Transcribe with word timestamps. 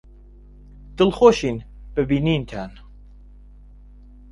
دڵخۆشین 0.97 1.57
بە 1.93 2.01
بینینتان. 2.09 2.71